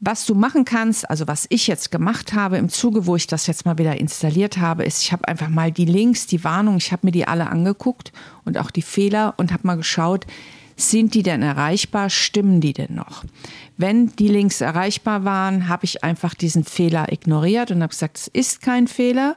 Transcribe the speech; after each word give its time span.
Was 0.00 0.24
du 0.24 0.34
machen 0.34 0.64
kannst, 0.64 1.10
also 1.10 1.26
was 1.26 1.46
ich 1.50 1.66
jetzt 1.66 1.90
gemacht 1.90 2.32
habe 2.32 2.56
im 2.56 2.70
Zuge, 2.70 3.04
wo 3.04 3.16
ich 3.16 3.26
das 3.26 3.46
jetzt 3.46 3.66
mal 3.66 3.76
wieder 3.76 4.00
installiert 4.00 4.56
habe, 4.56 4.84
ist, 4.84 5.02
ich 5.02 5.12
habe 5.12 5.28
einfach 5.28 5.50
mal 5.50 5.70
die 5.70 5.84
Links, 5.84 6.26
die 6.26 6.42
Warnung, 6.42 6.78
ich 6.78 6.90
habe 6.90 7.06
mir 7.06 7.10
die 7.10 7.28
alle 7.28 7.48
angeguckt 7.48 8.12
und 8.46 8.56
auch 8.56 8.70
die 8.70 8.82
Fehler 8.82 9.34
und 9.36 9.52
habe 9.52 9.66
mal 9.66 9.76
geschaut, 9.76 10.26
sind 10.76 11.12
die 11.12 11.22
denn 11.22 11.42
erreichbar, 11.42 12.08
stimmen 12.08 12.62
die 12.62 12.72
denn 12.72 12.94
noch? 12.94 13.24
Wenn 13.76 14.14
die 14.16 14.28
Links 14.28 14.62
erreichbar 14.62 15.24
waren, 15.24 15.68
habe 15.68 15.84
ich 15.84 16.04
einfach 16.04 16.34
diesen 16.34 16.64
Fehler 16.64 17.12
ignoriert 17.12 17.72
und 17.72 17.82
habe 17.82 17.90
gesagt, 17.90 18.16
es 18.16 18.28
ist 18.28 18.62
kein 18.62 18.88
Fehler 18.88 19.36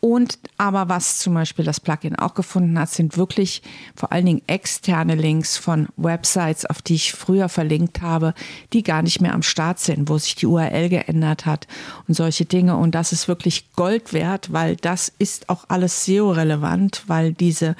und 0.00 0.38
aber 0.56 0.88
was 0.88 1.18
zum 1.18 1.34
Beispiel 1.34 1.64
das 1.64 1.78
Plugin 1.78 2.16
auch 2.16 2.32
gefunden 2.32 2.78
hat, 2.78 2.88
sind 2.88 3.18
wirklich 3.18 3.62
vor 3.94 4.12
allen 4.12 4.24
Dingen 4.24 4.42
externe 4.46 5.14
Links 5.14 5.58
von 5.58 5.88
Websites, 5.96 6.64
auf 6.64 6.80
die 6.80 6.94
ich 6.94 7.12
früher 7.12 7.50
verlinkt 7.50 8.00
habe, 8.00 8.32
die 8.72 8.82
gar 8.82 9.02
nicht 9.02 9.20
mehr 9.20 9.34
am 9.34 9.42
Start 9.42 9.78
sind, 9.78 10.08
wo 10.08 10.16
sich 10.16 10.34
die 10.36 10.46
URL 10.46 10.88
geändert 10.88 11.44
hat 11.44 11.66
und 12.08 12.14
solche 12.14 12.46
Dinge. 12.46 12.76
Und 12.76 12.94
das 12.94 13.12
ist 13.12 13.28
wirklich 13.28 13.72
Gold 13.72 14.14
wert, 14.14 14.52
weil 14.52 14.76
das 14.76 15.12
ist 15.18 15.50
auch 15.50 15.64
alles 15.68 16.06
SEO-relevant, 16.06 17.04
weil 17.06 17.34
diese 17.34 17.76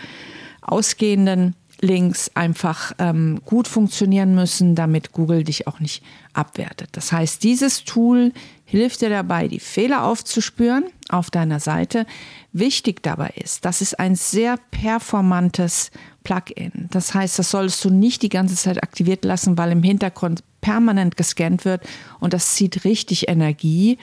ausgehenden 0.61 1.57
Links 1.81 2.31
einfach 2.35 2.93
ähm, 2.99 3.41
gut 3.45 3.67
funktionieren 3.67 4.35
müssen, 4.35 4.75
damit 4.75 5.13
Google 5.13 5.45
dich 5.45 5.67
auch 5.67 5.81
nicht 5.81 6.03
abwertet. 6.35 6.91
Das 6.93 7.11
heißt, 7.11 7.43
dieses 7.43 7.85
Tool 7.85 8.33
hilft 8.65 9.01
dir 9.01 9.09
dabei, 9.09 9.49
die 9.49 9.61
Fehler 9.61 10.05
aufzuspüren 10.05 10.85
auf 11.09 11.31
deiner 11.31 11.59
Seite. 11.59 12.07
Wichtig 12.53 13.03
dabei 13.03 13.33
ist, 13.37 13.65
das 13.65 13.81
ist 13.81 13.99
ein 13.99 14.15
sehr 14.15 14.59
performantes 14.71 15.91
Plugin. 16.23 16.89
Das 16.91 17.15
heißt, 17.15 17.39
das 17.39 17.51
solltest 17.51 17.85
du 17.85 17.91
nicht 17.91 18.23
die 18.23 18.29
ganze 18.29 18.57
Zeit 18.57 18.83
aktiviert 18.83 19.25
lassen, 19.25 19.57
weil 19.57 19.73
im 19.73 19.83
Hintergrund 19.83 20.43
permanent 20.61 21.17
gescannt 21.17 21.65
wird 21.65 21.83
und 22.21 22.35
das 22.35 22.55
zieht 22.55 22.85
richtig 22.85 23.29
Energie 23.29 23.99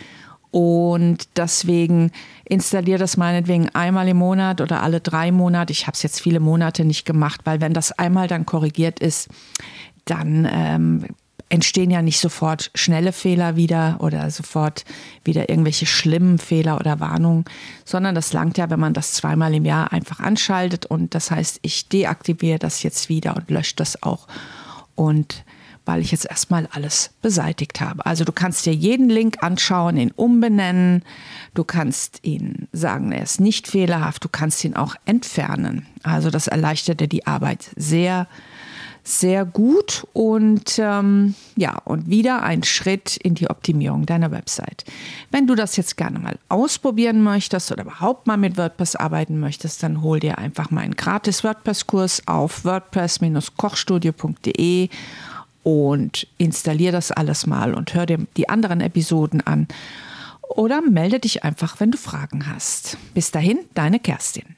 und 0.52 1.28
deswegen 1.38 2.12
installiere 2.46 3.00
das 3.00 3.18
meinetwegen 3.18 3.70
einmal 3.70 4.08
im 4.08 4.18
Monat 4.18 4.62
oder 4.62 4.82
alle 4.82 5.02
drei 5.02 5.32
Monate. 5.32 5.72
Ich 5.72 5.88
habe 5.88 5.96
es 5.96 6.04
jetzt 6.04 6.22
viele 6.22 6.40
Monate 6.40 6.86
nicht 6.86 7.06
gemacht, 7.06 7.42
weil 7.44 7.62
wenn 7.62 7.74
das 7.74 7.92
einmal 7.92 8.28
dann 8.28 8.46
korrigiert 8.46 9.00
ist, 9.00 9.30
dann 10.06 10.48
ähm, 10.50 11.06
entstehen 11.50 11.92
ja 11.92 12.02
nicht 12.02 12.20
sofort 12.20 12.72
schnelle 12.76 13.14
Fehler 13.14 13.56
wieder 13.56 13.98
oder 14.00 14.30
sofort 14.32 14.84
wieder 15.24 15.50
irgendwelche 15.50 15.86
schlimmen 15.86 16.38
Fehler 16.40 16.80
oder 16.80 17.00
Warnungen, 17.00 17.46
sondern 17.86 18.16
das 18.16 18.34
langt 18.34 18.58
ja, 18.58 18.70
wenn 18.70 18.80
man 18.80 18.94
das 18.94 19.14
zweimal 19.14 19.54
im 19.54 19.66
Jahr 19.66 19.94
einfach 19.94 20.20
anschaltet. 20.20 20.86
Und 20.86 21.16
das 21.16 21.32
heißt, 21.32 21.60
ich 21.62 21.88
deaktiviere 21.88 22.60
das 22.60 22.84
jetzt 22.84 23.10
wieder 23.10 23.36
und 23.36 23.50
lösche 23.50 23.76
das 23.76 24.04
auch. 24.04 24.28
Und 24.96 25.44
weil 25.88 26.02
ich 26.02 26.12
jetzt 26.12 26.26
erstmal 26.26 26.68
alles 26.72 27.12
beseitigt 27.22 27.82
habe. 27.82 28.06
Also 28.06 28.26
du 28.26 28.32
kannst 28.32 28.66
dir 28.66 28.74
jeden 28.74 29.10
Link 29.10 29.38
anschauen, 29.42 29.98
ihn 29.98 30.12
umbenennen, 30.16 31.04
du 31.54 31.64
kannst 31.64 32.20
ihn 32.24 32.68
sagen, 32.74 33.12
er 33.12 33.24
ist 33.24 33.40
nicht 33.40 33.68
fehlerhaft, 33.68 34.24
du 34.24 34.30
kannst 34.30 34.64
ihn 34.66 34.76
auch 34.76 34.96
entfernen. 35.06 35.86
Also 36.04 36.30
das 36.30 36.48
erleichtert 36.48 37.00
dir 37.00 37.08
die 37.08 37.26
Arbeit 37.26 37.70
sehr, 37.76 38.28
sehr 39.08 39.46
gut 39.46 40.06
und 40.12 40.78
ähm, 40.80 41.34
ja, 41.56 41.78
und 41.86 42.10
wieder 42.10 42.44
ein 42.44 42.64
Schritt 42.64 43.16
in 43.16 43.36
die 43.36 43.50
Optimierung 43.50 44.06
deiner 44.06 44.32
Website. 44.32 44.84
Wenn 45.32 45.48
du 45.48 45.56
das 45.56 45.78
jetzt 45.78 45.96
gerne 45.96 46.20
mal 46.20 46.38
ausprobieren 46.50 47.24
möchtest 47.24 47.72
oder 47.72 47.84
überhaupt 47.84 48.28
mal 48.28 48.36
mit 48.36 48.58
WordPress 48.58 48.98
arbeiten 48.98 49.40
möchtest, 49.40 49.82
dann 49.82 50.02
hol 50.02 50.20
dir 50.20 50.38
einfach 50.38 50.72
mal 50.72 50.82
einen 50.82 50.98
gratis 50.98 51.46
WordPress-Kurs 51.46 52.28
auf 52.28 52.66
wordpress-kochstudio.de 52.66 54.90
und 55.68 56.28
installier 56.38 56.94
das 56.94 57.12
alles 57.12 57.46
mal 57.46 57.74
und 57.74 57.94
hör 57.94 58.06
dir 58.06 58.20
die 58.38 58.48
anderen 58.48 58.80
Episoden 58.80 59.46
an. 59.46 59.68
Oder 60.42 60.82
melde 60.82 61.20
dich 61.20 61.44
einfach, 61.44 61.82
wenn 61.82 61.92
du 61.92 61.98
Fragen 61.98 62.48
hast. 62.48 62.98
Bis 63.14 63.32
dahin, 63.32 63.60
deine 63.74 64.00
Kerstin. 64.00 64.58